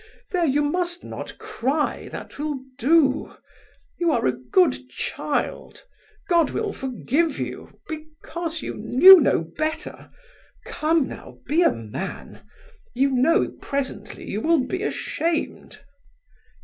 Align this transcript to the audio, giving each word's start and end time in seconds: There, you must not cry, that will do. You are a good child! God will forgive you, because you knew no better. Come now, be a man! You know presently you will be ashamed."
There, 0.31 0.45
you 0.47 0.63
must 0.63 1.03
not 1.03 1.37
cry, 1.37 2.09
that 2.11 2.39
will 2.39 2.61
do. 2.79 3.35
You 3.99 4.11
are 4.11 4.25
a 4.25 4.31
good 4.31 4.89
child! 4.89 5.83
God 6.27 6.49
will 6.49 6.73
forgive 6.73 7.37
you, 7.39 7.77
because 7.87 8.63
you 8.63 8.73
knew 8.73 9.19
no 9.19 9.41
better. 9.43 10.09
Come 10.65 11.07
now, 11.07 11.37
be 11.45 11.61
a 11.61 11.71
man! 11.71 12.41
You 12.95 13.11
know 13.11 13.49
presently 13.61 14.25
you 14.27 14.41
will 14.41 14.65
be 14.65 14.81
ashamed." 14.81 15.77